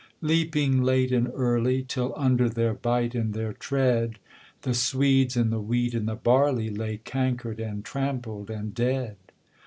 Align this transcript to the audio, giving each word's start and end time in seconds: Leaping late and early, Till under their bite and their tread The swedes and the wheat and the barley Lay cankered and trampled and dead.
Leaping 0.23 0.81
late 0.81 1.11
and 1.11 1.29
early, 1.35 1.85
Till 1.87 2.11
under 2.17 2.49
their 2.49 2.73
bite 2.73 3.13
and 3.13 3.35
their 3.35 3.53
tread 3.53 4.17
The 4.63 4.73
swedes 4.73 5.37
and 5.37 5.51
the 5.51 5.61
wheat 5.61 5.93
and 5.93 6.07
the 6.07 6.15
barley 6.15 6.71
Lay 6.71 6.97
cankered 6.97 7.59
and 7.59 7.85
trampled 7.85 8.49
and 8.49 8.73
dead. 8.73 9.17